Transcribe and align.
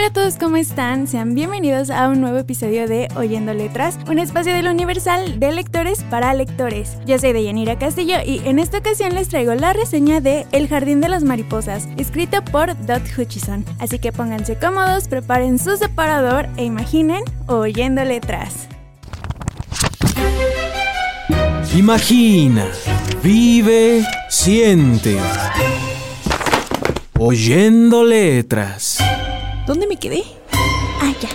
Hola 0.00 0.08
a 0.08 0.12
todos, 0.14 0.36
¿cómo 0.36 0.56
están? 0.56 1.06
Sean 1.06 1.34
bienvenidos 1.34 1.90
a 1.90 2.08
un 2.08 2.22
nuevo 2.22 2.38
episodio 2.38 2.88
de 2.88 3.08
Oyendo 3.16 3.52
Letras, 3.52 3.98
un 4.08 4.18
espacio 4.18 4.54
del 4.54 4.66
Universal 4.66 5.38
de 5.38 5.52
lectores 5.52 6.04
para 6.04 6.32
lectores. 6.32 6.96
Yo 7.04 7.18
soy 7.18 7.34
Deyanira 7.34 7.78
Castillo 7.78 8.14
y 8.24 8.40
en 8.46 8.58
esta 8.58 8.78
ocasión 8.78 9.14
les 9.14 9.28
traigo 9.28 9.54
la 9.54 9.74
reseña 9.74 10.22
de 10.22 10.46
El 10.52 10.68
Jardín 10.68 11.02
de 11.02 11.10
las 11.10 11.22
Mariposas, 11.22 11.86
escrito 11.98 12.42
por 12.42 12.74
Dot 12.86 13.02
Hutchison. 13.14 13.62
Así 13.78 13.98
que 13.98 14.10
pónganse 14.10 14.56
cómodos, 14.56 15.06
preparen 15.06 15.58
su 15.58 15.76
separador 15.76 16.48
e 16.56 16.64
imaginen 16.64 17.22
Oyendo 17.46 18.02
Letras. 18.02 18.68
Imagina, 21.76 22.64
vive, 23.22 24.06
siente. 24.30 25.18
Oyendo 27.18 28.02
letras. 28.02 28.89
¿Dónde 29.70 29.86
me 29.86 29.94
quedé? 29.94 30.24
Ah, 31.00 31.14
ya. 31.22 31.28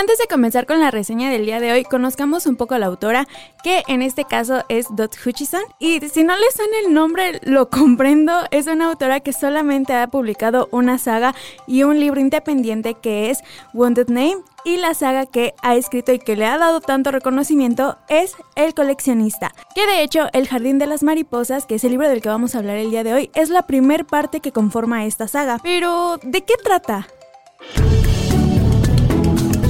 Antes 0.00 0.16
de 0.16 0.28
comenzar 0.28 0.64
con 0.64 0.80
la 0.80 0.90
reseña 0.90 1.28
del 1.28 1.44
día 1.44 1.60
de 1.60 1.72
hoy, 1.72 1.84
conozcamos 1.84 2.46
un 2.46 2.56
poco 2.56 2.74
a 2.74 2.78
la 2.78 2.86
autora, 2.86 3.28
que 3.62 3.82
en 3.86 4.00
este 4.00 4.24
caso 4.24 4.64
es 4.70 4.86
Dot 4.96 5.14
Hutchison. 5.26 5.60
Y 5.78 6.00
si 6.08 6.24
no 6.24 6.34
les 6.38 6.54
suena 6.54 6.72
el 6.86 6.94
nombre, 6.94 7.38
lo 7.42 7.68
comprendo. 7.68 8.32
Es 8.50 8.66
una 8.66 8.86
autora 8.86 9.20
que 9.20 9.34
solamente 9.34 9.92
ha 9.92 10.06
publicado 10.06 10.70
una 10.72 10.96
saga 10.96 11.34
y 11.66 11.82
un 11.82 12.00
libro 12.00 12.18
independiente 12.18 12.94
que 12.94 13.28
es 13.28 13.40
Wounded 13.74 14.08
Name. 14.08 14.38
Y 14.64 14.78
la 14.78 14.94
saga 14.94 15.26
que 15.26 15.52
ha 15.60 15.76
escrito 15.76 16.12
y 16.14 16.18
que 16.18 16.34
le 16.34 16.46
ha 16.46 16.56
dado 16.56 16.80
tanto 16.80 17.10
reconocimiento 17.10 17.98
es 18.08 18.32
El 18.56 18.72
coleccionista. 18.72 19.52
Que 19.74 19.86
de 19.86 20.02
hecho, 20.02 20.28
El 20.32 20.48
Jardín 20.48 20.78
de 20.78 20.86
las 20.86 21.02
Mariposas, 21.02 21.66
que 21.66 21.74
es 21.74 21.84
el 21.84 21.90
libro 21.90 22.08
del 22.08 22.22
que 22.22 22.30
vamos 22.30 22.54
a 22.54 22.60
hablar 22.60 22.78
el 22.78 22.90
día 22.90 23.04
de 23.04 23.12
hoy, 23.12 23.30
es 23.34 23.50
la 23.50 23.66
primer 23.66 24.06
parte 24.06 24.40
que 24.40 24.50
conforma 24.50 25.04
esta 25.04 25.28
saga. 25.28 25.58
Pero, 25.62 26.18
¿de 26.22 26.40
qué 26.40 26.54
trata? 26.64 27.06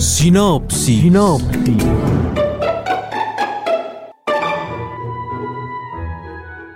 Sinopsis. 0.01 1.13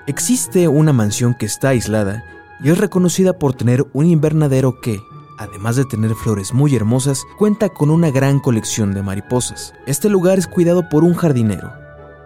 Existe 0.07 0.69
una 0.69 0.93
mansión 0.93 1.35
que 1.35 1.47
está 1.47 1.71
aislada 1.71 2.23
y 2.63 2.69
es 2.69 2.77
reconocida 2.77 3.39
por 3.39 3.55
tener 3.55 3.87
un 3.95 4.05
invernadero 4.05 4.79
que, 4.83 5.01
además 5.39 5.77
de 5.77 5.87
tener 5.87 6.15
flores 6.15 6.53
muy 6.53 6.77
hermosas, 6.77 7.23
cuenta 7.39 7.71
con 7.71 7.89
una 7.89 8.11
gran 8.11 8.41
colección 8.41 8.93
de 8.93 9.03
mariposas. 9.03 9.73
Este 9.87 10.11
lugar 10.11 10.39
es 10.39 10.47
cuidado 10.47 10.91
por 10.91 11.03
un 11.03 11.15
jardinero, 11.15 11.73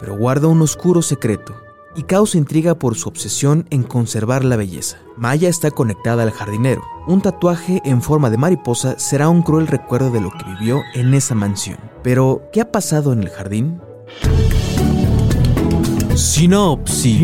pero 0.01 0.17
guarda 0.17 0.49
un 0.49 0.62
oscuro 0.62 1.01
secreto 1.03 1.68
y 1.99 2.05
causa 2.05 2.39
intriga 2.39 2.79
por 2.79 2.95
su 2.95 3.09
obsesión 3.09 3.67
en 3.71 3.83
conservar 3.83 4.45
la 4.45 4.55
belleza. 4.55 4.99
Maya 5.17 5.49
está 5.49 5.73
conectada 5.73 6.23
al 6.23 6.31
jardinero. 6.31 6.83
Un 7.09 7.21
tatuaje 7.21 7.83
en 7.84 8.03
forma 8.03 8.31
de 8.31 8.39
mariposa 8.39 8.97
será 9.00 9.28
un 9.28 9.43
cruel 9.43 9.67
recuerdo 9.67 10.12
de 10.12 10.21
lo 10.21 10.31
que 10.31 10.45
vivió 10.45 10.81
en 10.95 11.12
esa 11.12 11.34
mansión. 11.34 11.78
Pero, 12.05 12.43
¿qué 12.53 12.61
ha 12.61 12.71
pasado 12.71 13.12
en 13.12 13.25
el 13.25 13.31
jardín? 13.31 13.81
Sinopsis. 16.15 17.19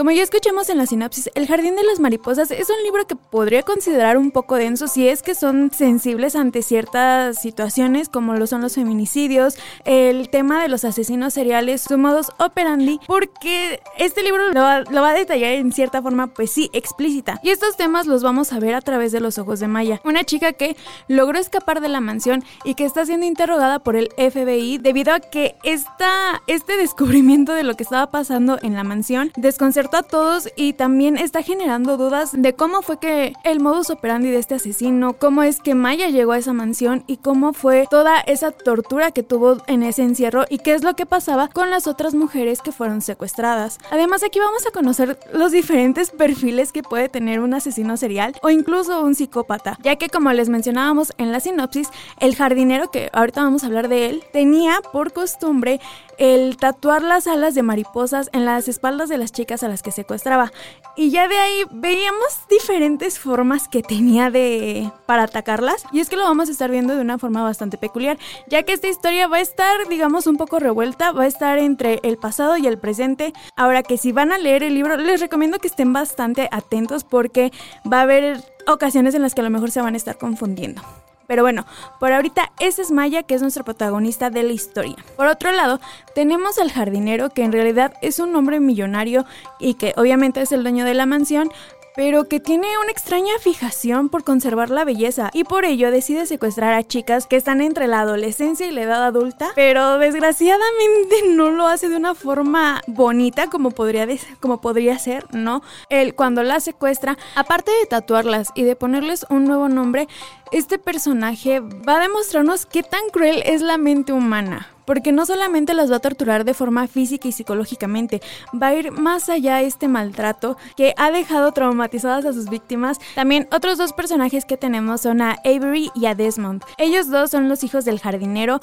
Como 0.00 0.12
ya 0.12 0.22
escuchamos 0.22 0.70
en 0.70 0.78
la 0.78 0.86
sinopsis, 0.86 1.28
El 1.34 1.46
Jardín 1.46 1.76
de 1.76 1.84
las 1.84 2.00
Mariposas 2.00 2.50
es 2.50 2.70
un 2.70 2.82
libro 2.84 3.06
que 3.06 3.16
podría 3.16 3.62
considerar 3.62 4.16
un 4.16 4.30
poco 4.30 4.56
denso 4.56 4.88
si 4.88 5.06
es 5.06 5.20
que 5.20 5.34
son 5.34 5.70
sensibles 5.72 6.36
ante 6.36 6.62
ciertas 6.62 7.38
situaciones 7.38 8.08
como 8.08 8.32
lo 8.32 8.46
son 8.46 8.62
los 8.62 8.76
feminicidios, 8.76 9.58
el 9.84 10.30
tema 10.30 10.62
de 10.62 10.70
los 10.70 10.86
asesinos 10.86 11.34
seriales, 11.34 11.82
su 11.82 11.98
modus 11.98 12.28
operandi, 12.38 12.98
porque 13.06 13.82
este 13.98 14.22
libro 14.22 14.48
lo 14.48 14.62
va, 14.62 15.10
a 15.10 15.12
detallar 15.12 15.52
en 15.52 15.70
cierta 15.70 16.00
forma, 16.00 16.28
pues 16.28 16.50
sí, 16.50 16.70
explícita. 16.72 17.38
Y 17.42 17.50
estos 17.50 17.76
temas 17.76 18.06
los 18.06 18.22
vamos 18.22 18.54
a 18.54 18.58
ver 18.58 18.72
a 18.72 18.80
través 18.80 19.12
de 19.12 19.20
los 19.20 19.36
ojos 19.36 19.60
de 19.60 19.68
Maya, 19.68 20.00
una 20.06 20.24
chica 20.24 20.54
que 20.54 20.78
logró 21.08 21.38
escapar 21.38 21.82
de 21.82 21.90
la 21.90 22.00
mansión 22.00 22.42
y 22.64 22.74
que 22.74 22.86
está 22.86 23.04
siendo 23.04 23.26
interrogada 23.26 23.80
por 23.80 23.96
el 23.96 24.08
FBI 24.16 24.78
debido 24.78 25.12
a 25.12 25.20
que 25.20 25.56
este 25.62 26.76
descubrimiento 26.78 27.52
de 27.52 27.64
lo 27.64 27.74
que 27.74 27.82
estaba 27.82 28.10
pasando 28.10 28.58
en 28.62 28.72
la 28.76 28.82
mansión 28.82 29.30
desconcertó 29.36 29.89
a 29.98 30.02
todos 30.02 30.48
y 30.56 30.72
también 30.72 31.16
está 31.16 31.42
generando 31.42 31.96
dudas 31.96 32.30
de 32.32 32.54
cómo 32.54 32.82
fue 32.82 32.98
que 32.98 33.32
el 33.44 33.60
modus 33.60 33.90
operandi 33.90 34.30
de 34.30 34.38
este 34.38 34.54
asesino, 34.54 35.14
cómo 35.14 35.42
es 35.42 35.60
que 35.60 35.74
Maya 35.74 36.08
llegó 36.08 36.32
a 36.32 36.38
esa 36.38 36.52
mansión 36.52 37.04
y 37.06 37.16
cómo 37.16 37.52
fue 37.52 37.86
toda 37.90 38.20
esa 38.20 38.52
tortura 38.52 39.10
que 39.10 39.22
tuvo 39.22 39.58
en 39.66 39.82
ese 39.82 40.02
encierro 40.02 40.44
y 40.48 40.58
qué 40.58 40.74
es 40.74 40.82
lo 40.82 40.94
que 40.94 41.06
pasaba 41.06 41.48
con 41.48 41.70
las 41.70 41.86
otras 41.86 42.14
mujeres 42.14 42.62
que 42.62 42.72
fueron 42.72 43.02
secuestradas. 43.02 43.78
Además 43.90 44.22
aquí 44.22 44.38
vamos 44.38 44.66
a 44.66 44.70
conocer 44.70 45.18
los 45.32 45.52
diferentes 45.52 46.10
perfiles 46.10 46.72
que 46.72 46.82
puede 46.82 47.08
tener 47.08 47.40
un 47.40 47.54
asesino 47.54 47.96
serial 47.96 48.34
o 48.42 48.50
incluso 48.50 49.02
un 49.02 49.14
psicópata, 49.14 49.78
ya 49.82 49.96
que 49.96 50.08
como 50.08 50.32
les 50.32 50.48
mencionábamos 50.48 51.12
en 51.18 51.32
la 51.32 51.40
sinopsis, 51.40 51.88
el 52.20 52.36
jardinero 52.36 52.90
que 52.90 53.10
ahorita 53.12 53.42
vamos 53.42 53.64
a 53.64 53.66
hablar 53.66 53.88
de 53.88 54.10
él 54.10 54.24
tenía 54.32 54.80
por 54.92 55.12
costumbre 55.12 55.80
el 56.20 56.58
tatuar 56.58 57.02
las 57.02 57.26
alas 57.26 57.54
de 57.54 57.62
mariposas 57.62 58.28
en 58.34 58.44
las 58.44 58.68
espaldas 58.68 59.08
de 59.08 59.16
las 59.16 59.32
chicas 59.32 59.62
a 59.62 59.68
las 59.68 59.82
que 59.82 59.90
secuestraba. 59.90 60.52
Y 60.94 61.10
ya 61.10 61.26
de 61.28 61.38
ahí 61.38 61.64
veíamos 61.72 62.46
diferentes 62.50 63.18
formas 63.18 63.68
que 63.68 63.82
tenía 63.82 64.30
de 64.30 64.92
para 65.06 65.22
atacarlas. 65.22 65.82
Y 65.92 66.00
es 66.00 66.10
que 66.10 66.16
lo 66.16 66.24
vamos 66.24 66.50
a 66.50 66.52
estar 66.52 66.70
viendo 66.70 66.94
de 66.94 67.00
una 67.00 67.18
forma 67.18 67.42
bastante 67.42 67.78
peculiar, 67.78 68.18
ya 68.48 68.62
que 68.64 68.74
esta 68.74 68.86
historia 68.86 69.28
va 69.28 69.38
a 69.38 69.40
estar, 69.40 69.88
digamos, 69.88 70.26
un 70.26 70.36
poco 70.36 70.60
revuelta, 70.60 71.10
va 71.12 71.24
a 71.24 71.26
estar 71.26 71.58
entre 71.58 72.00
el 72.02 72.18
pasado 72.18 72.58
y 72.58 72.66
el 72.66 72.78
presente. 72.78 73.32
Ahora 73.56 73.82
que 73.82 73.96
si 73.96 74.12
van 74.12 74.30
a 74.30 74.36
leer 74.36 74.62
el 74.62 74.74
libro, 74.74 74.98
les 74.98 75.20
recomiendo 75.20 75.58
que 75.58 75.68
estén 75.68 75.94
bastante 75.94 76.50
atentos 76.52 77.02
porque 77.02 77.50
va 77.90 78.00
a 78.00 78.02
haber 78.02 78.44
ocasiones 78.66 79.14
en 79.14 79.22
las 79.22 79.34
que 79.34 79.40
a 79.40 79.44
lo 79.44 79.50
mejor 79.50 79.70
se 79.70 79.80
van 79.80 79.94
a 79.94 79.96
estar 79.96 80.18
confundiendo. 80.18 80.82
Pero 81.30 81.44
bueno, 81.44 81.64
por 82.00 82.12
ahorita 82.12 82.50
ese 82.58 82.82
es 82.82 82.90
Maya, 82.90 83.22
que 83.22 83.36
es 83.36 83.40
nuestro 83.40 83.62
protagonista 83.62 84.30
de 84.30 84.42
la 84.42 84.52
historia. 84.52 84.96
Por 85.16 85.28
otro 85.28 85.52
lado, 85.52 85.78
tenemos 86.12 86.58
al 86.58 86.72
jardinero, 86.72 87.30
que 87.30 87.44
en 87.44 87.52
realidad 87.52 87.92
es 88.02 88.18
un 88.18 88.34
hombre 88.34 88.58
millonario 88.58 89.24
y 89.60 89.74
que 89.74 89.94
obviamente 89.96 90.42
es 90.42 90.50
el 90.50 90.64
dueño 90.64 90.84
de 90.84 90.94
la 90.94 91.06
mansión, 91.06 91.52
pero 92.00 92.24
que 92.24 92.40
tiene 92.40 92.66
una 92.82 92.90
extraña 92.90 93.34
fijación 93.42 94.08
por 94.08 94.24
conservar 94.24 94.70
la 94.70 94.86
belleza 94.86 95.28
y 95.34 95.44
por 95.44 95.66
ello 95.66 95.90
decide 95.90 96.24
secuestrar 96.24 96.72
a 96.72 96.82
chicas 96.82 97.26
que 97.26 97.36
están 97.36 97.60
entre 97.60 97.88
la 97.88 98.00
adolescencia 98.00 98.66
y 98.66 98.70
la 98.70 98.84
edad 98.84 99.04
adulta, 99.04 99.50
pero 99.54 99.98
desgraciadamente 99.98 101.16
no 101.28 101.50
lo 101.50 101.66
hace 101.66 101.90
de 101.90 101.96
una 101.96 102.14
forma 102.14 102.80
bonita 102.86 103.50
como 103.50 103.72
podría, 103.72 104.08
como 104.40 104.62
podría 104.62 104.98
ser, 104.98 105.26
¿no? 105.34 105.60
Él 105.90 106.14
cuando 106.14 106.42
las 106.42 106.64
secuestra, 106.64 107.18
aparte 107.36 107.70
de 107.70 107.86
tatuarlas 107.86 108.48
y 108.54 108.62
de 108.62 108.76
ponerles 108.76 109.26
un 109.28 109.44
nuevo 109.44 109.68
nombre, 109.68 110.08
este 110.52 110.78
personaje 110.78 111.60
va 111.60 111.96
a 111.96 112.00
demostrarnos 112.00 112.64
qué 112.64 112.82
tan 112.82 113.10
cruel 113.12 113.42
es 113.44 113.60
la 113.60 113.76
mente 113.76 114.14
humana 114.14 114.68
porque 114.90 115.12
no 115.12 115.24
solamente 115.24 115.72
las 115.72 115.88
va 115.88 115.98
a 115.98 116.00
torturar 116.00 116.44
de 116.44 116.52
forma 116.52 116.88
física 116.88 117.28
y 117.28 117.30
psicológicamente, 117.30 118.20
va 118.60 118.66
a 118.66 118.74
ir 118.74 118.90
más 118.90 119.28
allá 119.28 119.62
este 119.62 119.86
maltrato 119.86 120.56
que 120.76 120.94
ha 120.96 121.12
dejado 121.12 121.52
traumatizadas 121.52 122.24
a 122.24 122.32
sus 122.32 122.50
víctimas. 122.50 122.98
También 123.14 123.46
otros 123.52 123.78
dos 123.78 123.92
personajes 123.92 124.44
que 124.44 124.56
tenemos 124.56 125.02
son 125.02 125.22
a 125.22 125.36
Avery 125.44 125.92
y 125.94 126.06
a 126.06 126.16
Desmond. 126.16 126.64
Ellos 126.76 127.08
dos 127.08 127.30
son 127.30 127.48
los 127.48 127.62
hijos 127.62 127.84
del 127.84 128.00
jardinero 128.00 128.58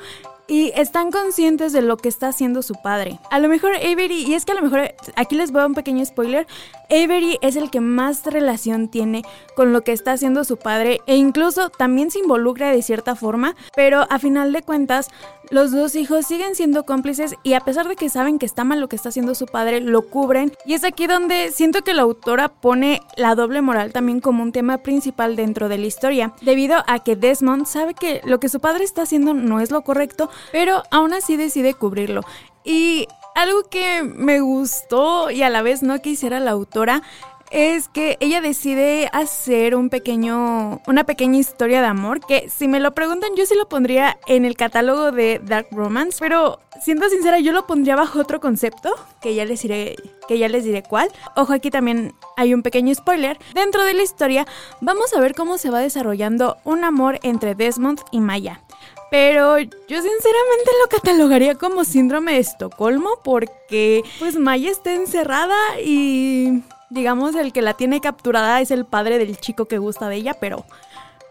y 0.48 0.72
están 0.76 1.12
conscientes 1.12 1.74
de 1.74 1.82
lo 1.82 1.98
que 1.98 2.10
está 2.10 2.30
haciendo 2.30 2.62
su 2.62 2.74
padre. 2.76 3.20
A 3.30 3.40
lo 3.40 3.50
mejor 3.50 3.76
Avery, 3.76 4.24
y 4.24 4.34
es 4.34 4.46
que 4.46 4.54
a 4.54 4.56
lo 4.56 4.62
mejor 4.62 4.94
aquí 5.16 5.36
les 5.36 5.52
voy 5.52 5.62
a 5.62 5.66
un 5.66 5.76
pequeño 5.76 6.06
spoiler, 6.06 6.48
Avery 6.90 7.38
es 7.42 7.58
el 7.58 7.70
que 7.70 7.82
más 7.82 8.26
relación 8.26 8.88
tiene 8.88 9.24
con 9.56 9.74
lo 9.74 9.82
que 9.82 9.92
está 9.92 10.14
haciendo 10.14 10.46
su 10.46 10.58
padre 10.58 11.02
e 11.06 11.18
incluso 11.18 11.70
también 11.70 12.12
se 12.12 12.20
involucra 12.20 12.72
de 12.72 12.82
cierta 12.82 13.16
forma, 13.16 13.56
pero 13.76 14.08
a 14.10 14.20
final 14.20 14.54
de 14.54 14.62
cuentas 14.62 15.10
Los 15.50 15.72
dos 15.72 15.96
hijos 15.96 16.26
siguen 16.26 16.56
siendo 16.56 16.86
cómplices 16.86 17.36
y 17.44 17.54
a 17.54 17.62
pesar 17.62 17.88
de 17.88 17.96
que 17.96 18.10
saben 18.10 18.40
que 18.40 18.46
está 18.46 18.64
mal 18.64 18.80
lo 18.80 18.90
que 18.90 18.96
está 18.96 19.10
haciendo 19.10 19.36
su 19.36 19.46
padre, 19.46 19.82
lo 19.82 20.02
cubren. 20.04 20.52
Y 20.66 20.74
es 20.74 20.84
aquí 20.84 21.08
donde 21.08 21.52
siento 21.52 21.84
que 21.84 21.94
la 21.94 22.02
autora 22.02 22.50
pone 22.50 23.02
la 23.16 23.36
doble 23.36 23.62
moral 23.62 23.94
también 23.94 24.20
como 24.20 24.44
un 24.44 24.52
tema 24.52 24.80
principal 24.80 25.36
dentro 25.36 25.70
de 25.70 25.78
la 25.78 25.86
historia, 25.86 26.34
debido 26.42 26.84
a 26.88 27.00
que 27.00 27.16
Desmond 27.16 27.66
sabe 27.66 27.94
que 27.94 28.22
lo 28.26 28.40
que 28.40 28.50
su 28.50 28.60
padre 28.60 28.84
está 28.84 29.04
haciendo 29.04 29.34
no 29.34 29.60
es 29.60 29.72
lo 29.72 29.82
correcto, 29.82 30.30
pero 30.52 30.84
aún 30.92 31.14
así 31.14 31.38
decide 31.38 31.74
cubrirlo. 31.74 32.22
Y 32.64 33.08
algo 33.36 33.64
que 33.70 34.04
me 34.04 34.42
gustó 34.42 35.32
y 35.32 35.44
a 35.44 35.50
la 35.50 35.62
vez 35.62 35.84
no 35.84 36.02
quisiera 36.02 36.40
la 36.40 36.52
autora 36.52 37.04
es 37.52 37.88
que 37.90 38.18
ella 38.20 38.42
decide 38.42 39.10
hacer 39.14 39.76
un 39.76 39.90
pequeño, 39.90 40.82
una 40.88 41.06
pequeña 41.06 41.38
historia 41.38 41.82
de 41.82 41.88
amor 41.88 42.20
que 42.26 42.50
si 42.50 42.68
me 42.68 42.80
lo 42.80 42.94
preguntan 42.94 43.32
yo 43.38 43.46
sí 43.46 43.56
lo 43.56 43.70
pondría 43.70 44.18
en 44.28 44.46
el 44.46 44.56
catálogo 44.56 45.12
de 45.12 45.40
Dark 45.44 45.68
Romance, 45.72 46.18
pero 46.20 46.60
siendo 46.84 47.10
sincera 47.10 47.40
yo 47.40 47.52
lo 47.52 47.68
pondría 47.68 47.96
bajo 47.96 48.20
otro 48.20 48.40
concepto 48.40 48.94
que 49.22 49.36
ya 49.36 49.46
les 49.46 49.62
diré, 49.62 49.96
que 50.28 50.38
ya 50.38 50.50
les 50.50 50.64
diré 50.64 50.84
cuál. 50.84 51.10
Ojo 51.36 51.54
aquí 51.54 51.72
también 51.72 52.14
hay 52.36 52.54
un 52.54 52.64
pequeño 52.64 52.94
spoiler. 52.94 53.38
Dentro 53.54 53.84
de 53.84 53.94
la 53.94 54.04
historia 54.04 54.46
vamos 54.82 55.14
a 55.14 55.20
ver 55.20 55.34
cómo 55.34 55.58
se 55.58 55.70
va 55.70 55.80
desarrollando 55.80 56.58
un 56.64 56.84
amor 56.84 57.20
entre 57.24 57.56
Desmond 57.56 58.02
y 58.12 58.20
Maya. 58.20 58.62
Pero 59.10 59.58
yo 59.58 59.70
sinceramente 59.88 60.72
lo 60.82 60.90
catalogaría 60.90 61.56
como 61.56 61.86
síndrome 61.86 62.34
de 62.34 62.40
Estocolmo 62.40 63.12
porque 63.24 64.04
pues 64.20 64.36
Maya 64.36 64.70
está 64.70 64.94
encerrada 64.94 65.56
y 65.82 66.62
digamos 66.90 67.36
el 67.36 67.54
que 67.54 67.62
la 67.62 67.74
tiene 67.74 68.02
capturada 68.02 68.62
es 68.62 68.72
el 68.72 68.86
padre 68.86 69.18
del 69.18 69.38
chico 69.38 69.66
que 69.66 69.78
gusta 69.78 70.10
de 70.10 70.18
ella, 70.18 70.36
pero 70.40 70.66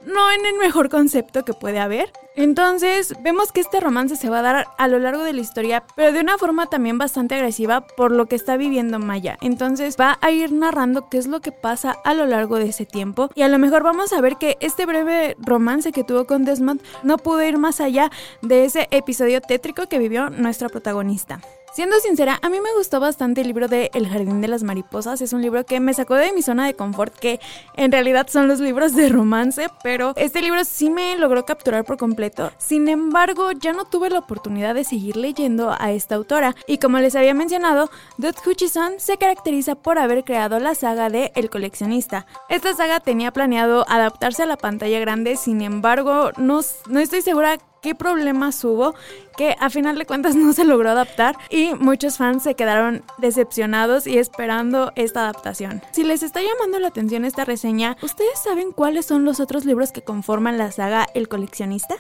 no 0.07 0.31
en 0.31 0.47
el 0.47 0.55
mejor 0.55 0.89
concepto 0.89 1.45
que 1.45 1.53
puede 1.53 1.81
haber. 1.81 2.13
Entonces, 2.37 3.15
vemos 3.23 3.51
que 3.51 3.61
este 3.61 3.81
romance 3.81 4.15
se 4.15 4.31
va 4.31 4.39
a 4.39 4.43
dar 4.43 4.67
a 4.77 4.89
lo 4.89 4.99
largo 4.99 5.25
de 5.25 5.33
la 5.33 5.41
historia, 5.41 5.83
pero 5.97 6.13
de 6.13 6.21
una 6.21 6.39
forma 6.39 6.67
también 6.67 6.99
bastante 6.99 7.35
agresiva 7.35 7.81
por 7.81 8.13
lo 8.13 8.27
que 8.27 8.37
está 8.37 8.57
viviendo 8.57 8.99
Maya. 8.99 9.39
Entonces, 9.41 9.97
va 9.99 10.19
a 10.21 10.31
ir 10.31 10.53
narrando 10.53 11.09
qué 11.09 11.19
es 11.19 11.27
lo 11.27 11.41
que 11.41 11.53
pasa 11.53 11.97
a 12.05 12.15
lo 12.15 12.27
largo 12.27 12.57
de 12.57 12.69
ese 12.69 12.87
tiempo 12.87 13.31
y 13.35 13.43
a 13.43 13.49
lo 13.49 13.59
mejor 13.59 13.83
vamos 13.83 14.13
a 14.13 14.21
ver 14.21 14.37
que 14.37 14.57
este 14.61 14.87
breve 14.87 15.37
romance 15.39 15.93
que 15.93 16.05
tuvo 16.05 16.27
con 16.27 16.45
Desmond 16.45 16.83
no 17.03 17.19
pudo 17.19 17.43
ir 17.43 17.59
más 17.59 17.81
allá 17.81 18.11
de 18.43 18.65
ese 18.65 18.89
episodio 18.91 19.41
tétrico 19.41 19.87
que 19.89 19.99
vivió 19.99 20.31
nuestra 20.31 20.69
protagonista. 20.69 21.41
Siendo 21.73 22.01
sincera, 22.01 22.39
a 22.41 22.49
mí 22.49 22.59
me 22.61 22.73
gustó 22.75 23.01
bastante 23.01 23.43
el 23.43 23.49
libro 23.49 23.69
de 23.69 23.91
El 23.93 24.09
Jardín 24.09 24.41
de 24.41 24.49
las 24.49 24.63
Mariposas. 24.63 25.21
Es 25.21 25.35
un 25.35 25.43
libro 25.43 25.67
que 25.67 25.79
me 25.79 25.93
sacó 25.93 26.15
de 26.15 26.33
mi 26.33 26.41
zona 26.41 26.67
de 26.67 26.75
confort, 26.75 27.15
que 27.15 27.39
en 27.75 27.93
realidad 27.93 28.29
son 28.31 28.49
los 28.49 28.61
libros 28.61 28.95
de 28.95 29.11
romance, 29.11 29.69
pero 29.83 30.15
este 30.17 30.41
libro 30.41 30.65
sí 30.65 30.89
me 30.89 31.19
logró 31.19 31.45
capturar 31.45 31.85
por 31.85 31.99
completo. 31.99 32.51
Sin 32.57 32.89
embargo, 32.89 33.53
ya 33.53 33.73
no 33.73 33.85
tuve 33.85 34.09
la 34.09 34.21
oportunidad 34.21 34.75
de 34.75 34.85
seguir 34.85 35.17
leyendo 35.17 35.75
a 35.79 35.93
esta 35.93 36.15
autora. 36.15 36.55
Y 36.67 36.79
como 36.79 36.99
les 36.99 37.15
había 37.15 37.35
mencionado, 37.35 37.91
Dot 38.17 38.37
Hutchison 38.47 38.95
se 38.99 39.19
caracteriza 39.19 39.75
por 39.75 39.99
haber 39.99 40.25
creado 40.25 40.59
la 40.59 40.75
saga 40.75 41.11
de 41.11 41.31
El 41.35 41.51
coleccionista. 41.51 42.27
Esta 42.49 42.75
saga 42.75 43.01
tenía 43.01 43.33
planeado 43.33 43.85
adaptarse 43.89 44.45
a 44.45 44.47
la 44.47 44.57
pantalla 44.57 44.99
grande, 44.99 45.37
sin 45.37 45.61
embargo, 45.61 46.31
no, 46.39 46.61
no 46.89 47.01
estoy 47.01 47.21
segura 47.21 47.59
qué 47.87 47.95
problemas 47.95 48.65
hubo 48.65 48.97
que 49.37 49.55
a 49.61 49.71
final 49.71 49.97
de 49.97 50.07
cuentas 50.07 50.35
no 50.35 50.53
se 50.53 50.65
logró 50.65 50.91
adaptar 50.91 51.37
y 51.51 51.73
muchos 51.75 52.17
fans 52.17 52.43
se 52.43 52.57
quedaron 52.57 53.05
decepcionados 53.19 54.09
y 54.09 54.19
esperando 54.19 54.91
esta 54.97 55.21
adaptación. 55.21 55.83
Si 55.93 56.03
les 56.03 56.25
está 56.25 56.41
llamando 56.43 56.81
la 56.81 56.89
atención 56.89 57.25
esta 57.25 57.45
reseña, 57.45 57.97
¿ustedes 58.03 58.41
saben 58.43 58.73
cuáles 58.73 59.07
son 59.07 59.25
los 59.25 59.39
otros 59.39 59.65
libros 59.67 59.93
que 59.93 60.03
conforman 60.03 60.59
la 60.59 60.73
saga 60.73 61.07
El 61.15 61.29
coleccionista? 61.29 61.95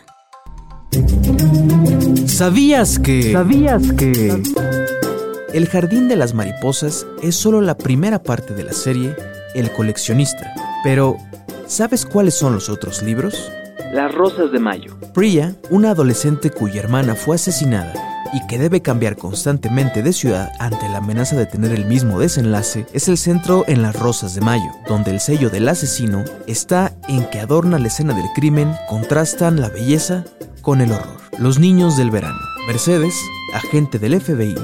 ¿Sabías 2.27 2.99
que... 2.99 3.31
¿Sabías 3.31 3.93
que... 3.93 4.43
El 5.55 5.69
Jardín 5.69 6.09
de 6.09 6.17
las 6.17 6.35
Mariposas 6.35 7.07
es 7.23 7.37
solo 7.37 7.61
la 7.61 7.77
primera 7.77 8.25
parte 8.25 8.55
de 8.55 8.65
la 8.65 8.73
serie 8.73 9.15
El 9.55 9.71
coleccionista. 9.71 10.53
Pero, 10.83 11.17
¿sabes 11.69 12.05
cuáles 12.05 12.35
son 12.35 12.55
los 12.55 12.71
otros 12.71 13.05
libros? 13.05 13.53
Las 13.97 14.15
Rosas 14.15 14.53
de 14.53 14.59
Mayo. 14.59 14.95
Priya, 15.15 15.57
una 15.71 15.93
adolescente 15.93 16.51
cuya 16.51 16.81
hermana 16.81 17.15
fue 17.15 17.37
asesinada 17.37 17.95
y 18.35 18.47
que 18.47 18.59
debe 18.59 18.83
cambiar 18.83 19.17
constantemente 19.17 20.03
de 20.03 20.13
ciudad 20.13 20.53
ante 20.59 20.87
la 20.91 20.99
amenaza 20.99 21.35
de 21.35 21.47
tener 21.47 21.73
el 21.73 21.87
mismo 21.87 22.19
desenlace, 22.19 22.85
es 22.93 23.09
el 23.09 23.17
centro 23.17 23.65
en 23.67 23.81
Las 23.81 23.99
Rosas 23.99 24.35
de 24.35 24.43
Mayo, 24.43 24.71
donde 24.87 25.13
el 25.13 25.21
sello 25.21 25.49
del 25.49 25.67
asesino 25.67 26.25
está 26.47 26.95
en 27.09 27.25
que 27.31 27.41
adorna 27.41 27.79
la 27.79 27.87
escena 27.87 28.13
del 28.13 28.27
crimen, 28.35 28.71
contrastan 28.87 29.63
la 29.63 29.71
belleza 29.71 30.27
con 30.61 30.83
el 30.83 30.93
horror. 30.93 31.17
Los 31.39 31.59
niños 31.59 31.97
del 31.97 32.11
verano. 32.11 32.39
Mercedes, 32.67 33.15
agente 33.55 33.99
del 33.99 34.21
FBI, 34.21 34.57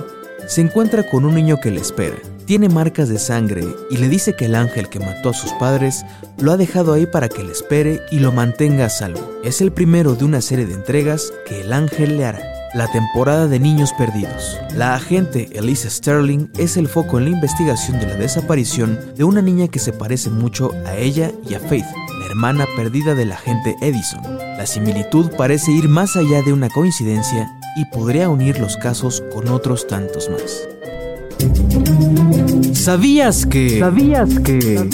se 0.46 0.60
encuentra 0.60 1.08
con 1.08 1.24
un 1.24 1.34
niño 1.34 1.56
que 1.58 1.70
le 1.70 1.80
espera. 1.80 2.18
Tiene 2.52 2.68
marcas 2.68 3.08
de 3.08 3.18
sangre 3.18 3.64
y 3.88 3.96
le 3.96 4.10
dice 4.10 4.36
que 4.36 4.44
el 4.44 4.54
ángel 4.54 4.90
que 4.90 5.00
mató 5.00 5.30
a 5.30 5.32
sus 5.32 5.50
padres 5.52 6.04
lo 6.36 6.52
ha 6.52 6.58
dejado 6.58 6.92
ahí 6.92 7.06
para 7.06 7.30
que 7.30 7.42
le 7.42 7.50
espere 7.50 8.02
y 8.10 8.18
lo 8.18 8.30
mantenga 8.30 8.84
a 8.84 8.90
salvo. 8.90 9.26
Es 9.42 9.62
el 9.62 9.72
primero 9.72 10.16
de 10.16 10.26
una 10.26 10.42
serie 10.42 10.66
de 10.66 10.74
entregas 10.74 11.32
que 11.48 11.62
el 11.62 11.72
ángel 11.72 12.18
le 12.18 12.26
hará. 12.26 12.42
La 12.74 12.92
temporada 12.92 13.48
de 13.48 13.58
Niños 13.58 13.94
Perdidos. 13.96 14.58
La 14.76 14.94
agente 14.94 15.48
Elisa 15.54 15.88
Sterling 15.88 16.48
es 16.58 16.76
el 16.76 16.88
foco 16.88 17.16
en 17.16 17.24
la 17.24 17.30
investigación 17.30 17.98
de 17.98 18.06
la 18.06 18.16
desaparición 18.16 19.00
de 19.16 19.24
una 19.24 19.40
niña 19.40 19.68
que 19.68 19.78
se 19.78 19.94
parece 19.94 20.28
mucho 20.28 20.72
a 20.84 20.94
ella 20.98 21.32
y 21.48 21.54
a 21.54 21.58
Faith, 21.58 21.86
la 22.20 22.26
hermana 22.26 22.66
perdida 22.76 23.14
del 23.14 23.32
agente 23.32 23.76
Edison. 23.80 24.20
La 24.58 24.66
similitud 24.66 25.30
parece 25.38 25.72
ir 25.72 25.88
más 25.88 26.16
allá 26.16 26.42
de 26.42 26.52
una 26.52 26.68
coincidencia 26.68 27.50
y 27.76 27.86
podría 27.86 28.28
unir 28.28 28.58
los 28.58 28.76
casos 28.76 29.24
con 29.32 29.48
otros 29.48 29.86
tantos 29.86 30.28
más. 30.28 30.68
¿Sabías 32.74 33.46
que... 33.46 33.78
¿Sabías 33.78 34.40
que... 34.40 34.88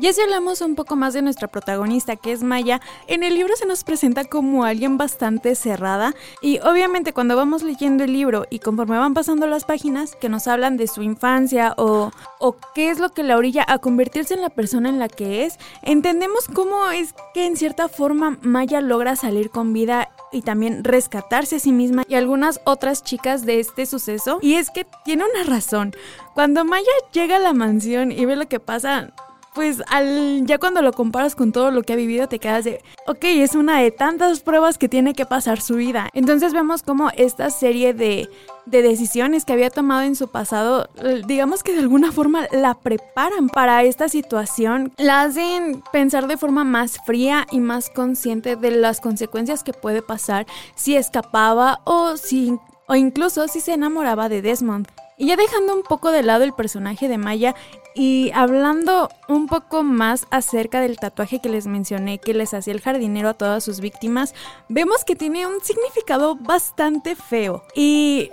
Ya 0.00 0.12
si 0.12 0.20
hablamos 0.20 0.60
un 0.60 0.76
poco 0.76 0.94
más 0.94 1.12
de 1.12 1.22
nuestra 1.22 1.48
protagonista, 1.48 2.14
que 2.14 2.30
es 2.30 2.44
Maya, 2.44 2.80
en 3.08 3.24
el 3.24 3.34
libro 3.34 3.56
se 3.56 3.66
nos 3.66 3.82
presenta 3.82 4.24
como 4.24 4.64
alguien 4.64 4.96
bastante 4.96 5.56
cerrada 5.56 6.14
y 6.40 6.60
obviamente 6.60 7.12
cuando 7.12 7.34
vamos 7.34 7.64
leyendo 7.64 8.04
el 8.04 8.12
libro 8.12 8.46
y 8.48 8.60
conforme 8.60 8.96
van 8.96 9.12
pasando 9.12 9.48
las 9.48 9.64
páginas 9.64 10.14
que 10.14 10.28
nos 10.28 10.46
hablan 10.46 10.76
de 10.76 10.86
su 10.86 11.02
infancia 11.02 11.74
o, 11.76 12.12
o 12.38 12.56
qué 12.76 12.90
es 12.90 13.00
lo 13.00 13.08
que 13.08 13.24
la 13.24 13.36
orilla 13.36 13.64
a 13.66 13.78
convertirse 13.78 14.34
en 14.34 14.42
la 14.42 14.50
persona 14.50 14.88
en 14.88 15.00
la 15.00 15.08
que 15.08 15.44
es, 15.44 15.58
entendemos 15.82 16.46
cómo 16.46 16.88
es 16.90 17.12
que 17.34 17.46
en 17.46 17.56
cierta 17.56 17.88
forma 17.88 18.38
Maya 18.40 18.80
logra 18.80 19.16
salir 19.16 19.50
con 19.50 19.72
vida 19.72 20.10
y 20.32 20.42
también 20.42 20.84
rescatarse 20.84 21.56
a 21.56 21.60
sí 21.60 21.72
misma 21.72 22.04
y 22.08 22.14
algunas 22.14 22.60
otras 22.64 23.02
chicas 23.02 23.44
de 23.44 23.60
este 23.60 23.86
suceso. 23.86 24.38
Y 24.42 24.54
es 24.54 24.70
que 24.70 24.86
tiene 25.04 25.24
una 25.24 25.44
razón. 25.44 25.94
Cuando 26.34 26.64
Maya 26.64 26.86
llega 27.12 27.36
a 27.36 27.40
la 27.40 27.52
mansión 27.52 28.12
y 28.12 28.24
ve 28.24 28.36
lo 28.36 28.48
que 28.48 28.60
pasa, 28.60 29.10
pues 29.58 29.82
al, 29.88 30.46
ya 30.46 30.58
cuando 30.58 30.82
lo 30.82 30.92
comparas 30.92 31.34
con 31.34 31.50
todo 31.50 31.72
lo 31.72 31.82
que 31.82 31.92
ha 31.92 31.96
vivido 31.96 32.28
te 32.28 32.38
quedas 32.38 32.62
de, 32.62 32.80
ok, 33.08 33.24
es 33.24 33.56
una 33.56 33.80
de 33.80 33.90
tantas 33.90 34.38
pruebas 34.38 34.78
que 34.78 34.88
tiene 34.88 35.14
que 35.14 35.26
pasar 35.26 35.60
su 35.60 35.74
vida. 35.74 36.10
Entonces 36.14 36.52
vemos 36.52 36.84
como 36.84 37.10
esta 37.16 37.50
serie 37.50 37.92
de, 37.92 38.28
de 38.66 38.82
decisiones 38.82 39.44
que 39.44 39.54
había 39.54 39.70
tomado 39.70 40.02
en 40.02 40.14
su 40.14 40.28
pasado, 40.28 40.88
eh, 41.02 41.22
digamos 41.26 41.64
que 41.64 41.72
de 41.72 41.80
alguna 41.80 42.12
forma 42.12 42.46
la 42.52 42.74
preparan 42.74 43.48
para 43.48 43.82
esta 43.82 44.08
situación, 44.08 44.92
la 44.96 45.22
hacen 45.22 45.82
pensar 45.90 46.28
de 46.28 46.36
forma 46.36 46.62
más 46.62 47.00
fría 47.04 47.44
y 47.50 47.58
más 47.58 47.90
consciente 47.90 48.54
de 48.54 48.70
las 48.70 49.00
consecuencias 49.00 49.64
que 49.64 49.72
puede 49.72 50.02
pasar 50.02 50.46
si 50.76 50.94
escapaba 50.94 51.80
o 51.82 52.16
si 52.16 52.56
o 52.86 52.94
incluso 52.94 53.48
si 53.48 53.58
se 53.58 53.72
enamoraba 53.72 54.28
de 54.28 54.40
Desmond. 54.40 54.86
Y 55.18 55.26
ya 55.26 55.36
dejando 55.36 55.74
un 55.74 55.82
poco 55.82 56.12
de 56.12 56.22
lado 56.22 56.44
el 56.44 56.52
personaje 56.52 57.08
de 57.08 57.18
Maya 57.18 57.56
y 57.94 58.30
hablando 58.32 59.10
un 59.26 59.48
poco 59.48 59.82
más 59.82 60.28
acerca 60.30 60.80
del 60.80 60.98
tatuaje 60.98 61.40
que 61.40 61.48
les 61.48 61.66
mencioné 61.66 62.18
que 62.18 62.32
les 62.32 62.54
hacía 62.54 62.72
el 62.72 62.80
jardinero 62.80 63.28
a 63.28 63.34
todas 63.34 63.64
sus 63.64 63.80
víctimas, 63.80 64.32
vemos 64.68 65.04
que 65.04 65.16
tiene 65.16 65.48
un 65.48 65.60
significado 65.60 66.36
bastante 66.36 67.16
feo. 67.16 67.64
Y, 67.74 68.30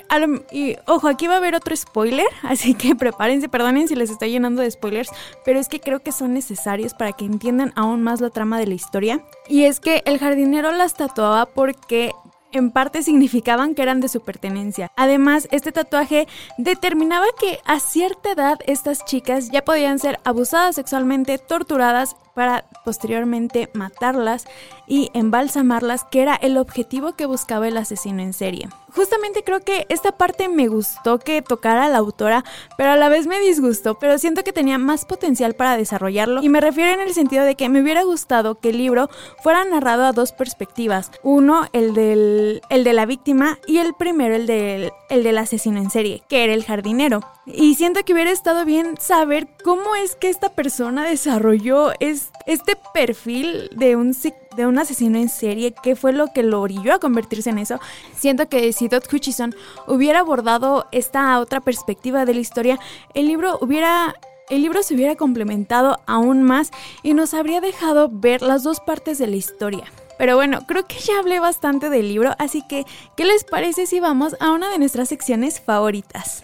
ojo, 0.86 1.08
aquí 1.08 1.26
va 1.26 1.34
a 1.34 1.38
haber 1.38 1.56
otro 1.56 1.76
spoiler, 1.76 2.28
así 2.44 2.76
que 2.76 2.96
prepárense, 2.96 3.50
perdonen 3.50 3.88
si 3.88 3.96
les 3.96 4.12
estoy 4.12 4.30
llenando 4.30 4.62
de 4.62 4.70
spoilers, 4.70 5.10
pero 5.44 5.60
es 5.60 5.68
que 5.68 5.80
creo 5.80 6.02
que 6.02 6.12
son 6.12 6.36
necesarios 6.36 6.94
para 6.94 7.14
que 7.14 7.26
entiendan 7.26 7.74
aún 7.76 8.04
más 8.04 8.22
la 8.22 8.30
trama 8.30 8.60
de 8.60 8.68
la 8.68 8.76
historia. 8.76 9.26
Y 9.48 9.64
es 9.64 9.80
que 9.80 10.04
el 10.06 10.20
jardinero 10.20 10.72
las 10.72 10.94
tatuaba 10.94 11.48
porque 11.48 12.12
en 12.52 12.72
parte 12.72 13.04
significaban 13.04 13.76
que 13.76 13.82
eran 13.82 14.00
de 14.00 14.10
su 14.10 14.22
pertenencia. 14.22 14.92
Además, 14.96 15.48
este 15.52 15.72
tatuaje 15.72 16.28
determinaba 16.58 17.26
que 17.40 17.60
a 17.66 17.80
cierta 17.80 18.32
edad 18.32 18.60
estas 18.66 19.06
chicas 19.06 19.50
ya 19.52 19.64
podían 19.64 20.00
ser 20.00 20.20
abusadas 20.24 20.76
sexualmente, 20.76 21.38
torturadas 21.38 22.16
para 22.34 22.66
posteriormente 22.84 23.70
matarlas 23.74 24.46
y 24.88 25.10
embalsamarlas, 25.14 26.04
que 26.04 26.22
era 26.22 26.36
el 26.36 26.58
objetivo 26.58 27.14
que 27.14 27.26
buscaba 27.26 27.68
el 27.68 27.78
asesino 27.78 28.22
en 28.22 28.34
serie. 28.34 28.70
Justamente 28.96 29.44
creo 29.44 29.60
que 29.60 29.86
esta 29.90 30.14
parte 30.14 30.48
me 30.48 30.68
gustó 30.68 31.20
que 31.20 31.42
tocara 31.42 31.90
la 31.90 31.98
autora, 31.98 32.44
pero 32.78 32.92
a 32.92 32.96
la 32.96 33.10
vez 33.10 33.28
me 33.28 33.40
disgustó, 33.40 34.00
pero 34.00 34.18
siento 34.18 34.44
que 34.44 34.54
tenía 34.54 34.78
más 34.78 35.06
potencial 35.06 35.54
para 35.54 35.78
desarrollarlo 35.78 36.42
y 36.42 36.50
me 36.50 36.62
refiero 36.62 36.94
en 36.94 37.02
el 37.02 37.14
sentido 37.14 37.44
de 37.44 37.56
que 37.56 37.70
me 37.70 37.82
hubiera 37.82 38.04
gustado 38.04 38.60
que 38.60 38.70
el 38.70 38.78
libro 38.78 39.10
fuera 39.44 39.66
narrado 39.66 40.06
a 40.06 40.12
dos 40.12 40.32
perspectivas, 40.32 41.12
uno 41.24 41.68
el 41.74 41.94
del 41.94 42.62
el 42.70 42.84
de 42.84 42.94
la 42.94 43.06
víctima 43.06 43.60
y 43.68 43.78
el 43.78 43.94
primero 43.94 44.36
el 44.36 44.48
del 44.48 44.92
el 45.10 45.24
del 45.24 45.38
asesino 45.38 45.80
en 45.80 45.90
serie, 45.90 46.24
que 46.30 46.44
era 46.44 46.54
el 46.54 46.64
jardinero. 46.64 47.22
Y 47.46 47.76
siento 47.76 48.04
que 48.04 48.14
hubiera 48.14 48.32
estado 48.32 48.66
bien 48.66 48.96
saber 49.00 49.48
cómo 49.64 49.96
es 49.96 50.16
que 50.16 50.30
esta 50.30 50.50
persona 50.50 51.06
desarrolló 51.06 51.92
este 52.00 52.78
perfil 52.94 53.70
de 53.76 53.96
un, 53.96 54.14
de 54.56 54.66
un 54.66 54.80
asesino 54.80 55.18
en 55.18 55.30
serie, 55.30 55.74
qué 55.84 55.96
fue 55.96 56.14
lo 56.14 56.28
que 56.28 56.44
lo 56.44 56.62
orilló 56.62 56.94
a 56.94 57.00
convertirse 57.00 57.50
en 57.50 57.58
eso. 57.58 57.80
Siento 58.18 58.48
que 58.48 58.74
si 58.74 58.88
Dot 58.88 59.12
Hutchison 59.12 59.56
hubiera 59.88 60.20
abordado 60.20 60.88
esta 60.92 61.40
otra 61.40 61.62
perspectiva 61.62 62.26
de 62.26 62.34
la 62.34 62.40
historia, 62.40 62.80
el 63.14 63.28
libro 63.28 63.58
hubiera 63.62 64.16
el 64.50 64.62
libro 64.62 64.84
se 64.84 64.94
hubiera 64.94 65.16
complementado 65.16 65.98
aún 66.06 66.44
más 66.44 66.70
y 67.02 67.16
nos 67.16 67.34
habría 67.34 67.62
dejado 67.62 68.10
ver 68.12 68.44
las 68.44 68.62
dos 68.64 68.80
partes 68.80 69.18
de 69.18 69.26
la 69.26 69.38
historia. 69.38 69.86
Pero 70.18 70.36
bueno, 70.36 70.62
creo 70.68 70.86
que 70.86 71.00
ya 71.00 71.20
hablé 71.20 71.40
bastante 71.40 71.90
del 71.90 72.08
libro, 72.08 72.36
así 72.38 72.62
que, 72.68 72.86
¿qué 73.18 73.26
les 73.26 73.44
parece 73.44 73.86
si 73.86 74.00
vamos 74.00 74.36
a 74.40 74.52
una 74.52 74.70
de 74.70 74.78
nuestras 74.78 75.10
secciones 75.10 75.60
favoritas? 75.60 76.44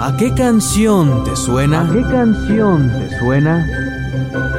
¿A 0.00 0.16
qué 0.18 0.32
canción 0.34 1.24
te 1.24 1.36
suena? 1.36 1.82
¿A 1.82 1.92
qué 1.92 2.02
canción 2.02 2.90
te 2.90 3.18
suena? 3.18 3.85
Una 4.16 4.55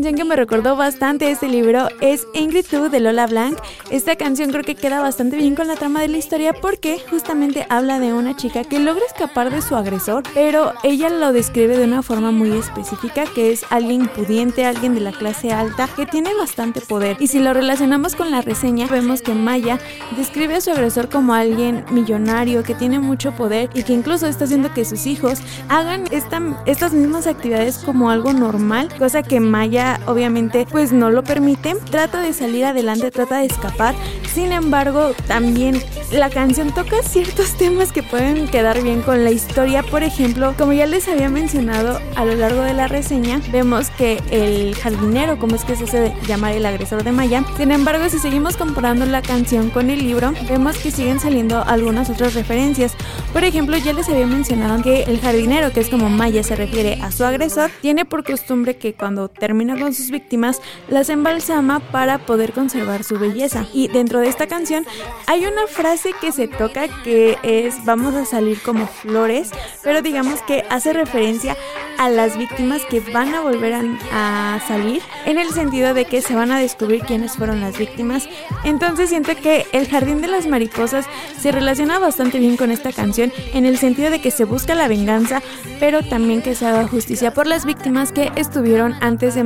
canción 0.00 0.16
que 0.16 0.24
me 0.24 0.36
recordó 0.36 0.76
bastante 0.76 1.30
este 1.30 1.46
libro 1.46 1.88
es 2.00 2.26
Angry 2.34 2.62
Too 2.62 2.88
de 2.88 3.00
Lola 3.00 3.26
Blanc. 3.26 3.58
Esta 3.90 4.16
canción 4.16 4.50
creo 4.50 4.64
que 4.64 4.74
queda 4.74 5.02
bastante 5.02 5.36
bien 5.36 5.54
con 5.54 5.66
la 5.66 5.76
trama 5.76 6.00
de 6.00 6.08
la 6.08 6.16
historia 6.16 6.54
porque 6.54 7.02
justamente 7.10 7.66
habla 7.68 8.00
de 8.00 8.14
una 8.14 8.34
chica 8.34 8.64
que 8.64 8.78
logra 8.78 9.04
escapar 9.04 9.50
de 9.50 9.60
su 9.60 9.76
agresor, 9.76 10.22
pero 10.32 10.72
ella 10.84 11.10
lo 11.10 11.34
describe 11.34 11.76
de 11.76 11.84
una 11.84 12.02
forma 12.02 12.30
muy 12.30 12.50
específica 12.52 13.24
que 13.34 13.52
es 13.52 13.66
alguien 13.68 14.08
pudiente, 14.08 14.64
alguien 14.64 14.94
de 14.94 15.02
la 15.02 15.12
clase 15.12 15.52
alta 15.52 15.86
que 15.94 16.06
tiene 16.06 16.32
bastante 16.32 16.80
poder. 16.80 17.18
Y 17.20 17.26
si 17.26 17.38
lo 17.38 17.52
relacionamos 17.52 18.16
con 18.16 18.30
la 18.30 18.40
reseña, 18.40 18.86
vemos 18.86 19.20
que 19.20 19.34
Maya 19.34 19.78
describe 20.16 20.54
a 20.54 20.60
su 20.62 20.70
agresor 20.70 21.10
como 21.10 21.34
alguien 21.34 21.84
millonario 21.90 22.62
que 22.62 22.74
tiene 22.74 23.00
mucho 23.00 23.32
poder 23.32 23.68
y 23.74 23.82
que 23.82 23.92
incluso 23.92 24.26
está 24.26 24.44
haciendo 24.44 24.72
que 24.72 24.86
sus 24.86 25.06
hijos 25.06 25.42
hagan 25.68 26.04
esta, 26.10 26.40
estas 26.64 26.94
mismas 26.94 27.26
actividades 27.26 27.76
como 27.76 28.10
algo 28.10 28.32
normal, 28.32 28.88
cosa 28.98 29.22
que 29.22 29.40
Maya 29.40 29.89
obviamente 30.06 30.66
pues 30.70 30.92
no 30.92 31.10
lo 31.10 31.24
permite. 31.24 31.74
Trata 31.90 32.20
de 32.20 32.32
salir 32.32 32.64
adelante, 32.64 33.10
trata 33.10 33.38
de 33.38 33.46
escapar. 33.46 33.94
Sin 34.32 34.52
embargo, 34.52 35.12
también 35.26 35.80
la 36.12 36.30
canción 36.30 36.72
toca 36.72 37.02
ciertos 37.02 37.56
temas 37.58 37.92
que 37.92 38.02
pueden 38.02 38.48
quedar 38.48 38.82
bien 38.82 39.02
con 39.02 39.24
la 39.24 39.30
historia. 39.30 39.82
Por 39.82 40.02
ejemplo, 40.02 40.54
como 40.56 40.72
ya 40.72 40.86
les 40.86 41.08
había 41.08 41.28
mencionado 41.28 41.98
a 42.16 42.24
lo 42.24 42.34
largo 42.34 42.62
de 42.62 42.74
la 42.74 42.88
reseña, 42.88 43.40
vemos 43.50 43.90
que 43.90 44.20
el 44.30 44.74
jardinero, 44.76 45.38
como 45.38 45.56
es 45.56 45.64
que 45.64 45.76
se 45.76 45.84
hace 45.84 46.14
llamar 46.26 46.52
el 46.52 46.66
agresor 46.66 47.04
de 47.04 47.12
Maya. 47.12 47.44
Sin 47.56 47.72
embargo, 47.72 48.08
si 48.08 48.18
seguimos 48.18 48.56
comparando 48.56 49.06
la 49.06 49.22
canción 49.22 49.70
con 49.70 49.90
el 49.90 50.00
libro, 50.00 50.32
vemos 50.48 50.76
que 50.78 50.90
siguen 50.90 51.20
saliendo 51.20 51.62
algunas 51.64 52.10
otras 52.10 52.34
referencias. 52.34 52.94
Por 53.32 53.44
ejemplo, 53.44 53.76
ya 53.76 53.92
les 53.92 54.08
había 54.08 54.26
mencionado 54.26 54.82
que 54.82 55.04
el 55.04 55.20
jardinero, 55.20 55.72
que 55.72 55.80
es 55.80 55.88
como 55.88 56.08
Maya 56.08 56.42
se 56.42 56.56
refiere 56.56 56.98
a 57.02 57.10
su 57.10 57.24
agresor, 57.24 57.70
tiene 57.80 58.04
por 58.04 58.24
costumbre 58.24 58.76
que 58.76 58.94
cuando 58.94 59.28
termina 59.28 59.74
con 59.80 59.94
sus 59.94 60.10
víctimas, 60.10 60.60
las 60.88 61.08
embalsama 61.08 61.80
para 61.80 62.18
poder 62.18 62.52
conservar 62.52 63.02
su 63.04 63.18
belleza. 63.18 63.66
Y 63.72 63.88
dentro 63.88 64.20
de 64.20 64.28
esta 64.28 64.46
canción 64.46 64.86
hay 65.26 65.46
una 65.46 65.66
frase 65.66 66.12
que 66.20 66.32
se 66.32 66.46
toca 66.46 66.88
que 67.02 67.38
es 67.42 67.84
vamos 67.84 68.14
a 68.14 68.24
salir 68.24 68.60
como 68.62 68.86
flores, 68.86 69.50
pero 69.82 70.02
digamos 70.02 70.42
que 70.42 70.64
hace 70.68 70.92
referencia 70.92 71.56
a 71.98 72.08
las 72.08 72.38
víctimas 72.38 72.82
que 72.88 73.00
van 73.00 73.34
a 73.34 73.40
volver 73.40 73.74
a, 73.74 74.54
a 74.54 74.60
salir, 74.66 75.02
en 75.26 75.38
el 75.38 75.50
sentido 75.50 75.92
de 75.92 76.04
que 76.04 76.22
se 76.22 76.34
van 76.34 76.50
a 76.50 76.58
descubrir 76.58 77.02
quiénes 77.02 77.32
fueron 77.32 77.60
las 77.60 77.78
víctimas. 77.78 78.28
Entonces 78.64 79.10
siento 79.10 79.34
que 79.36 79.66
El 79.72 79.88
Jardín 79.88 80.20
de 80.20 80.28
las 80.28 80.46
Mariposas 80.46 81.06
se 81.38 81.52
relaciona 81.52 81.98
bastante 81.98 82.38
bien 82.38 82.56
con 82.56 82.70
esta 82.70 82.92
canción, 82.92 83.32
en 83.52 83.66
el 83.66 83.78
sentido 83.78 84.10
de 84.10 84.20
que 84.20 84.30
se 84.30 84.44
busca 84.44 84.74
la 84.74 84.88
venganza, 84.88 85.42
pero 85.78 86.02
también 86.02 86.42
que 86.42 86.54
se 86.54 86.66
haga 86.66 86.88
justicia 86.88 87.32
por 87.32 87.46
las 87.46 87.64
víctimas 87.64 88.12
que 88.12 88.32
estuvieron 88.36 88.94
antes 89.00 89.34
de 89.34 89.44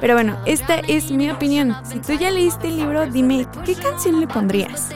Pero 0.00 0.14
bueno, 0.14 0.36
esta 0.46 0.76
es 0.76 1.10
mi 1.10 1.30
opinión. 1.30 1.76
Si 1.84 1.98
tú 1.98 2.12
ya 2.14 2.30
leíste 2.30 2.68
el 2.68 2.76
libro, 2.76 3.06
dime, 3.06 3.46
¿qué 3.64 3.74
canción 3.74 4.20
le 4.20 4.26
pondrías? 4.26 4.90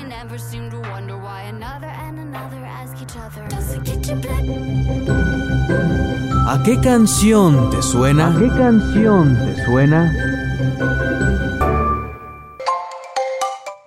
¿A 6.46 6.62
qué 6.64 6.80
canción 6.80 7.70
te 7.70 7.82
suena? 7.82 8.28
¿A 8.28 8.38
qué 8.38 8.48
canción 8.48 9.36
te 9.36 9.64
suena? 9.64 11.17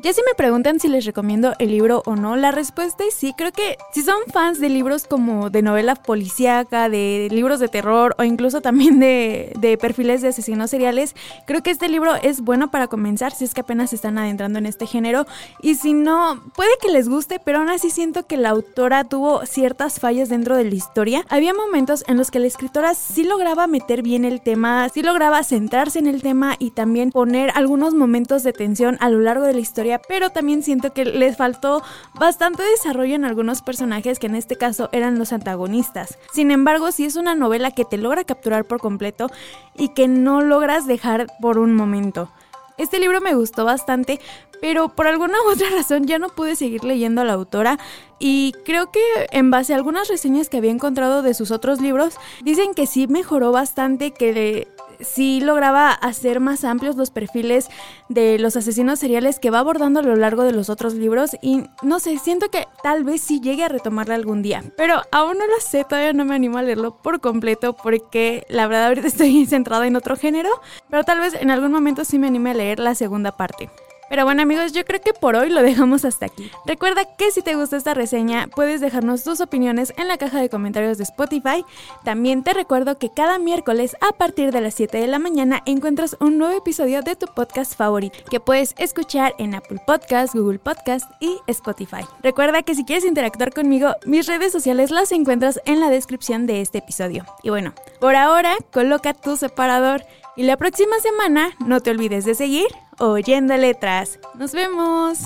Ya 0.03 0.13
si 0.13 0.21
me 0.23 0.33
preguntan 0.35 0.79
si 0.79 0.87
les 0.87 1.05
recomiendo 1.05 1.53
el 1.59 1.69
libro 1.69 2.01
o 2.07 2.15
no, 2.15 2.35
la 2.35 2.49
respuesta 2.49 3.03
es 3.03 3.13
sí. 3.13 3.35
Creo 3.37 3.51
que 3.51 3.77
si 3.93 4.01
son 4.01 4.17
fans 4.33 4.59
de 4.59 4.67
libros 4.67 5.05
como 5.05 5.51
de 5.51 5.61
novela 5.61 5.93
policíaca, 5.93 6.89
de 6.89 7.27
libros 7.29 7.59
de 7.59 7.67
terror 7.67 8.15
o 8.17 8.23
incluso 8.23 8.61
también 8.61 8.99
de, 8.99 9.53
de, 9.59 9.77
perfiles 9.77 10.23
de 10.23 10.29
asesinos 10.29 10.71
seriales, 10.71 11.15
creo 11.45 11.61
que 11.61 11.69
este 11.69 11.87
libro 11.87 12.15
es 12.15 12.41
bueno 12.41 12.71
para 12.71 12.87
comenzar 12.87 13.31
si 13.31 13.45
es 13.45 13.53
que 13.53 13.61
apenas 13.61 13.91
se 13.91 13.95
están 13.97 14.17
adentrando 14.17 14.57
en 14.57 14.65
este 14.65 14.87
género. 14.87 15.27
Y 15.61 15.75
si 15.75 15.93
no, 15.93 16.41
puede 16.55 16.71
que 16.81 16.89
les 16.91 17.07
guste, 17.07 17.39
pero 17.39 17.59
aún 17.59 17.69
así 17.69 17.91
siento 17.91 18.25
que 18.25 18.37
la 18.37 18.49
autora 18.49 19.03
tuvo 19.03 19.45
ciertas 19.45 19.99
fallas 19.99 20.29
dentro 20.29 20.55
de 20.55 20.63
la 20.63 20.73
historia. 20.73 21.25
Había 21.29 21.53
momentos 21.53 22.03
en 22.07 22.17
los 22.17 22.31
que 22.31 22.39
la 22.39 22.47
escritora 22.47 22.95
sí 22.95 23.23
lograba 23.23 23.67
meter 23.67 24.01
bien 24.01 24.25
el 24.25 24.41
tema, 24.41 24.89
sí 24.89 25.03
lograba 25.03 25.43
centrarse 25.43 25.99
en 25.99 26.07
el 26.07 26.23
tema 26.23 26.55
y 26.57 26.71
también 26.71 27.11
poner 27.11 27.51
algunos 27.53 27.93
momentos 27.93 28.41
de 28.41 28.51
tensión 28.51 28.97
a 28.99 29.07
lo 29.07 29.19
largo 29.19 29.45
de 29.45 29.53
la 29.53 29.59
historia 29.59 29.90
pero 29.99 30.29
también 30.29 30.63
siento 30.63 30.93
que 30.93 31.05
les 31.05 31.37
faltó 31.37 31.83
bastante 32.13 32.63
desarrollo 32.63 33.15
en 33.15 33.25
algunos 33.25 33.61
personajes 33.61 34.19
que 34.19 34.27
en 34.27 34.35
este 34.35 34.57
caso 34.57 34.89
eran 34.91 35.17
los 35.17 35.33
antagonistas. 35.33 36.17
Sin 36.33 36.51
embargo, 36.51 36.91
si 36.91 37.05
es 37.05 37.15
una 37.15 37.35
novela 37.35 37.71
que 37.71 37.85
te 37.85 37.97
logra 37.97 38.23
capturar 38.23 38.65
por 38.65 38.79
completo 38.79 39.29
y 39.75 39.89
que 39.89 40.07
no 40.07 40.41
logras 40.41 40.87
dejar 40.87 41.27
por 41.41 41.57
un 41.57 41.73
momento. 41.73 42.31
Este 42.77 42.99
libro 42.99 43.21
me 43.21 43.35
gustó 43.35 43.63
bastante, 43.63 44.19
pero 44.59 44.89
por 44.89 45.07
alguna 45.07 45.35
u 45.45 45.51
otra 45.53 45.69
razón 45.69 46.05
ya 46.05 46.19
no 46.19 46.29
pude 46.29 46.55
seguir 46.55 46.83
leyendo 46.83 47.21
a 47.21 47.25
la 47.25 47.33
autora 47.33 47.77
y 48.17 48.53
creo 48.65 48.91
que 48.91 49.01
en 49.31 49.51
base 49.51 49.73
a 49.73 49.75
algunas 49.75 50.07
reseñas 50.07 50.49
que 50.49 50.57
había 50.57 50.71
encontrado 50.71 51.21
de 51.21 51.33
sus 51.33 51.51
otros 51.51 51.81
libros, 51.81 52.15
dicen 52.43 52.73
que 52.73 52.87
sí 52.87 53.07
mejoró 53.07 53.51
bastante, 53.51 54.11
que 54.11 54.67
sí 55.03 55.41
lograba 55.41 55.91
hacer 55.91 56.39
más 56.39 56.63
amplios 56.63 56.95
los 56.95 57.11
perfiles 57.11 57.69
de 58.09 58.39
los 58.39 58.55
asesinos 58.55 58.99
seriales 58.99 59.39
que 59.39 59.49
va 59.49 59.59
abordando 59.59 59.99
a 59.99 60.03
lo 60.03 60.15
largo 60.15 60.43
de 60.43 60.51
los 60.51 60.69
otros 60.69 60.93
libros 60.93 61.31
y 61.41 61.63
no 61.81 61.99
sé, 61.99 62.17
siento 62.19 62.49
que 62.49 62.67
tal 62.83 63.03
vez 63.03 63.21
sí 63.21 63.39
llegue 63.41 63.63
a 63.63 63.69
retomarla 63.69 64.15
algún 64.15 64.41
día, 64.41 64.63
pero 64.77 65.01
aún 65.11 65.37
no 65.37 65.47
lo 65.47 65.59
sé, 65.59 65.83
todavía 65.83 66.13
no 66.13 66.25
me 66.25 66.35
animo 66.35 66.57
a 66.57 66.63
leerlo 66.63 66.97
por 67.01 67.19
completo 67.19 67.75
porque 67.75 68.45
la 68.49 68.67
verdad 68.67 68.87
ahorita 68.87 69.07
estoy 69.07 69.45
centrada 69.47 69.87
en 69.87 69.95
otro 69.95 70.15
género, 70.15 70.49
pero 70.89 71.03
tal 71.03 71.19
vez 71.19 71.33
en 71.33 71.51
algún 71.51 71.71
momento 71.71 72.05
sí 72.05 72.19
me 72.19 72.27
anime 72.27 72.51
a 72.51 72.55
leer 72.55 72.79
la 72.79 72.95
segunda 72.95 73.37
parte. 73.37 73.69
Pero 74.11 74.25
bueno 74.25 74.41
amigos, 74.41 74.73
yo 74.73 74.83
creo 74.83 74.99
que 74.99 75.13
por 75.13 75.37
hoy 75.37 75.49
lo 75.49 75.63
dejamos 75.63 76.03
hasta 76.03 76.25
aquí. 76.25 76.51
Recuerda 76.65 77.05
que 77.15 77.31
si 77.31 77.41
te 77.41 77.55
gusta 77.55 77.77
esta 77.77 77.93
reseña, 77.93 78.49
puedes 78.53 78.81
dejarnos 78.81 79.23
tus 79.23 79.39
opiniones 79.39 79.93
en 79.95 80.09
la 80.09 80.17
caja 80.17 80.41
de 80.41 80.49
comentarios 80.49 80.97
de 80.97 81.05
Spotify. 81.05 81.63
También 82.03 82.43
te 82.43 82.53
recuerdo 82.53 82.97
que 82.97 83.09
cada 83.09 83.39
miércoles 83.39 83.95
a 84.01 84.11
partir 84.11 84.51
de 84.51 84.59
las 84.59 84.73
7 84.73 84.97
de 84.97 85.07
la 85.07 85.17
mañana 85.17 85.61
encuentras 85.65 86.17
un 86.19 86.37
nuevo 86.37 86.57
episodio 86.57 87.01
de 87.03 87.15
tu 87.15 87.25
podcast 87.27 87.73
favorito 87.73 88.19
que 88.29 88.41
puedes 88.41 88.75
escuchar 88.77 89.33
en 89.37 89.55
Apple 89.55 89.79
Podcast, 89.87 90.35
Google 90.35 90.59
Podcast 90.59 91.09
y 91.21 91.37
Spotify. 91.47 92.03
Recuerda 92.21 92.63
que 92.63 92.75
si 92.75 92.83
quieres 92.83 93.05
interactuar 93.05 93.53
conmigo, 93.53 93.95
mis 94.05 94.27
redes 94.27 94.51
sociales 94.51 94.91
las 94.91 95.13
encuentras 95.13 95.61
en 95.63 95.79
la 95.79 95.89
descripción 95.89 96.47
de 96.47 96.59
este 96.59 96.79
episodio. 96.79 97.23
Y 97.43 97.49
bueno, 97.49 97.73
por 98.01 98.17
ahora, 98.17 98.57
coloca 98.73 99.13
tu 99.13 99.37
separador. 99.37 100.03
Y 100.35 100.43
la 100.43 100.57
próxima 100.57 100.97
semana 100.99 101.51
no 101.65 101.79
te 101.79 101.91
olvides 101.91 102.25
de 102.25 102.35
seguir 102.35 102.67
oyendo 103.01 103.57
letras. 103.57 104.19
Nos 104.37 104.51
vemos. 104.53 105.19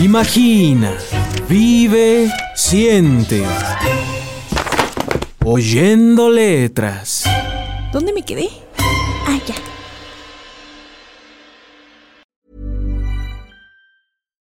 Imagina, 0.00 0.92
vive, 1.48 2.30
siente. 2.54 3.42
Oyendo 5.44 6.28
letras. 6.28 7.24
¿Dónde 7.92 8.12
me 8.12 8.22
quedé? 8.22 8.48
Ah, 9.26 9.40
ya. 9.46 9.54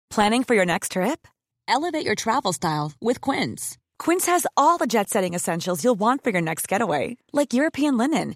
Planning 0.09 0.43
for 0.43 0.55
your 0.55 0.65
next 0.65 0.91
trip? 0.93 1.27
Elevate 1.67 2.05
your 2.05 2.15
travel 2.15 2.53
style 2.53 2.93
with 3.01 3.19
Quince. 3.19 3.77
Quince 3.99 4.27
has 4.27 4.45
all 4.55 4.77
the 4.77 4.85
jet 4.87 5.09
setting 5.09 5.33
essentials 5.33 5.83
you'll 5.83 5.99
want 5.99 6.23
for 6.23 6.29
your 6.29 6.41
next 6.41 6.67
getaway, 6.67 7.17
like 7.31 7.53
European 7.53 7.97
linen, 7.97 8.35